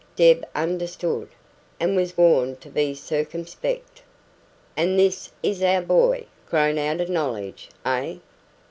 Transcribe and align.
Deb 0.15 0.43
understood, 0.55 1.29
and 1.79 1.95
was 1.95 2.17
warned 2.17 2.59
to 2.59 2.69
be 2.71 2.95
circumspect. 2.95 4.01
"And 4.75 4.97
this 4.97 5.29
is 5.43 5.61
our 5.61 5.83
boy 5.83 6.25
grown 6.49 6.79
out 6.79 7.01
of 7.01 7.07
knowledge, 7.07 7.69
eh?" 7.85 8.15